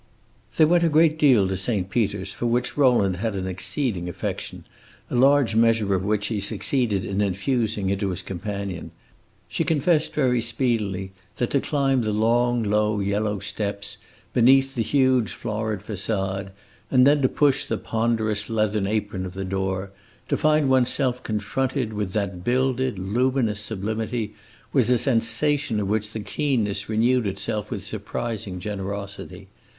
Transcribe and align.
They 0.57 0.65
went 0.65 0.83
a 0.83 0.89
great 0.89 1.19
deal 1.19 1.47
to 1.47 1.55
Saint 1.55 1.91
Peter's, 1.91 2.33
for 2.33 2.47
which 2.47 2.75
Rowland 2.75 3.17
had 3.17 3.35
an 3.35 3.45
exceeding 3.45 4.09
affection, 4.09 4.63
a 5.11 5.15
large 5.15 5.53
measure 5.55 5.93
of 5.93 6.03
which 6.03 6.25
he 6.25 6.41
succeeded 6.41 7.05
in 7.05 7.21
infusing 7.21 7.91
into 7.91 8.09
his 8.09 8.23
companion. 8.23 8.89
She 9.47 9.63
confessed 9.63 10.15
very 10.15 10.41
speedily 10.41 11.11
that 11.37 11.51
to 11.51 11.61
climb 11.61 12.01
the 12.01 12.13
long, 12.13 12.63
low, 12.63 12.99
yellow 12.99 13.37
steps, 13.37 13.99
beneath 14.33 14.73
the 14.73 14.81
huge 14.81 15.31
florid 15.33 15.83
facade, 15.83 16.51
and 16.89 17.05
then 17.05 17.21
to 17.21 17.29
push 17.29 17.65
the 17.65 17.77
ponderous 17.77 18.49
leathern 18.49 18.87
apron 18.87 19.23
of 19.23 19.35
the 19.35 19.45
door, 19.45 19.91
to 20.29 20.35
find 20.35 20.67
one's 20.67 20.89
self 20.89 21.21
confronted 21.21 21.93
with 21.93 22.13
that 22.13 22.43
builded, 22.43 22.97
luminous 22.97 23.59
sublimity, 23.59 24.33
was 24.73 24.89
a 24.89 24.97
sensation 24.97 25.79
of 25.79 25.87
which 25.87 26.09
the 26.09 26.21
keenness 26.21 26.89
renewed 26.89 27.27
itself 27.27 27.69
with 27.69 27.85
surprising 27.85 28.59
generosity. 28.59 29.47